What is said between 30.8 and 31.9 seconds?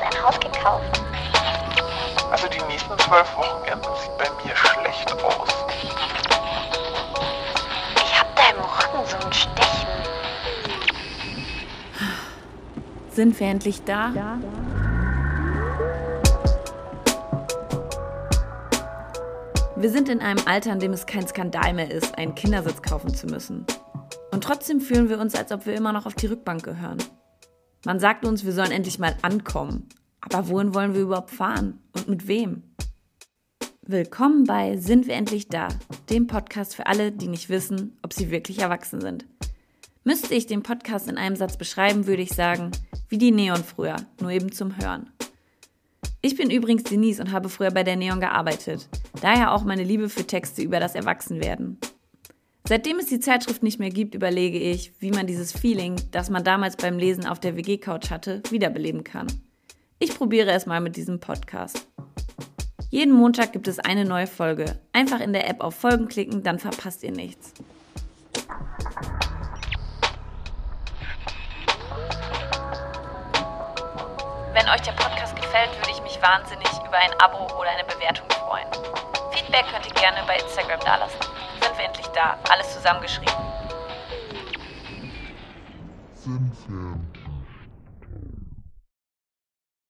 wir überhaupt fahren?